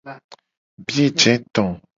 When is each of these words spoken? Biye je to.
Biye 0.85 1.07
je 1.19 1.33
to. 1.53 1.63